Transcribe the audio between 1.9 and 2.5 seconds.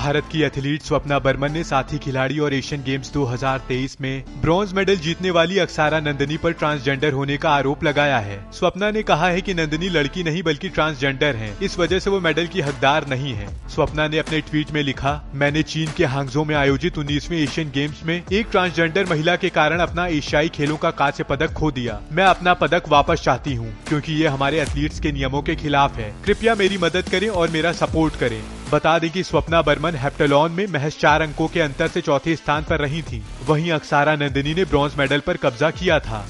खिलाड़ी